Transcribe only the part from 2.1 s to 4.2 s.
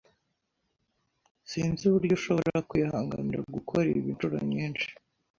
ushobora kwihanganira gukora ibi